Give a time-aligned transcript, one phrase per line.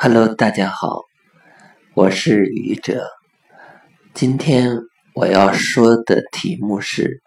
[0.00, 1.06] Hello，大家好，
[1.92, 3.08] 我是愚者。
[4.14, 4.78] 今天
[5.12, 7.20] 我要说的题目是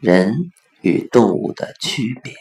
[0.00, 0.34] 人
[0.80, 2.34] 与动物的区别。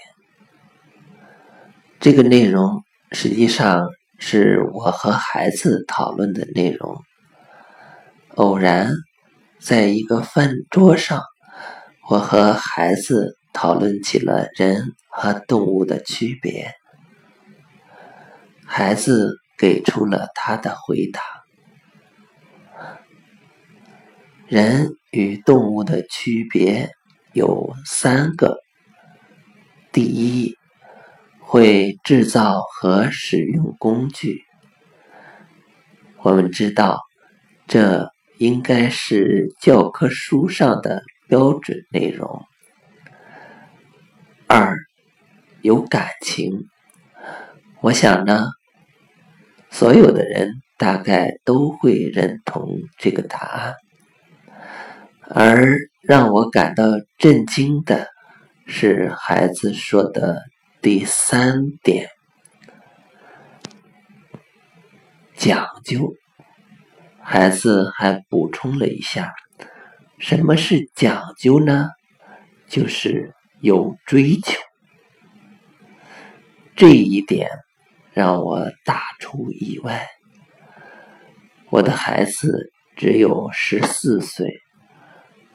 [2.00, 7.00] 这个内容实际上是我和孩子讨论的内容。
[8.34, 8.92] 偶然
[9.62, 11.22] 在一个饭桌上，
[12.10, 16.72] 我和孩子讨论起了人和动物的区别。
[18.66, 19.36] 孩子。
[19.58, 21.22] 给出了他的回答：
[24.48, 26.92] 人与动物的区别
[27.34, 28.60] 有三个。
[29.92, 30.56] 第一，
[31.40, 34.44] 会制造和使用工具。
[36.18, 37.02] 我们知道，
[37.66, 42.44] 这应该是教科书上的标准内容。
[44.48, 44.78] 二，
[45.62, 46.68] 有感情。
[47.80, 48.50] 我想呢。
[49.78, 53.74] 所有的人大概都会认同这个答案，
[55.28, 56.86] 而让我感到
[57.18, 58.08] 震惊的
[58.68, 60.42] 是孩子说的
[60.82, 62.08] 第三点：
[65.36, 66.14] 讲究。
[67.20, 69.34] 孩子还补充了一下，
[70.20, 71.90] 什么是讲究呢？
[72.70, 74.58] 就是有追求。
[76.78, 77.50] 这一点。
[78.16, 80.08] 让我大出意外。
[81.70, 84.62] 我的孩子只有十四岁，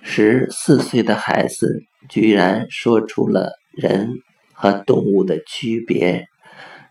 [0.03, 4.11] 十四岁的孩子居然说出了人
[4.53, 6.27] 和动物的区别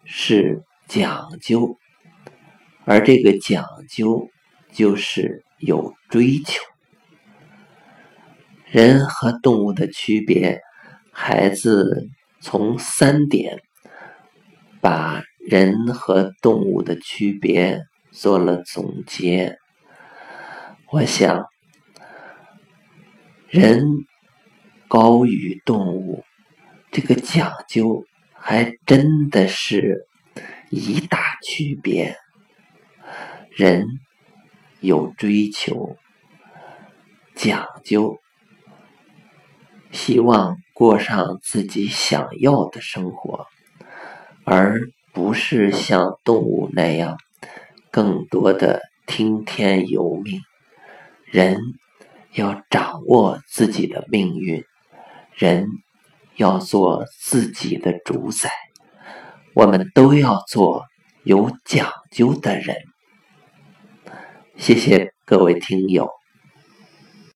[0.05, 1.77] 是讲究，
[2.85, 4.27] 而这个讲究
[4.73, 6.63] 就是有追求。
[8.65, 10.61] 人和动物的区别，
[11.11, 12.07] 孩子
[12.41, 13.59] 从三点
[14.81, 15.21] 把。
[15.49, 19.57] 人和动物的区别做了总结。
[20.91, 21.47] 我想，
[23.47, 23.83] 人
[24.87, 26.23] 高于动物，
[26.91, 30.05] 这个讲究还真的是
[30.69, 32.15] 一大区别。
[33.49, 33.87] 人
[34.81, 35.97] 有追求、
[37.33, 38.19] 讲究，
[39.91, 43.47] 希望过上自己想要的生活，
[44.45, 44.79] 而。
[45.13, 47.17] 不是像动物那样，
[47.91, 50.41] 更多的听天由命。
[51.25, 51.59] 人
[52.33, 54.63] 要掌握自己的命运，
[55.33, 55.67] 人
[56.35, 58.49] 要做自己的主宰。
[59.53, 60.85] 我们都要做
[61.23, 62.77] 有讲究的人。
[64.57, 66.18] 谢谢各位听友。